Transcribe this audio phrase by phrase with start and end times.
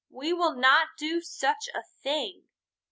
[0.09, 2.47] We will not do such a thing."